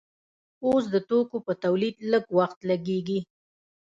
[0.65, 3.19] اوس د توکو په تولید لږ وخت لګیږي.